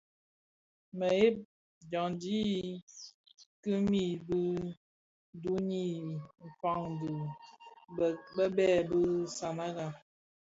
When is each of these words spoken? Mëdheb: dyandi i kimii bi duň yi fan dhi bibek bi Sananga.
Mëdheb: 0.97 1.35
dyandi 1.89 2.37
i 2.59 2.59
kimii 3.61 4.13
bi 4.27 4.41
duň 5.43 5.67
yi 5.75 5.85
fan 6.59 6.83
dhi 6.99 7.11
bibek 8.35 8.83
bi 8.89 8.99
Sananga. 9.37 9.87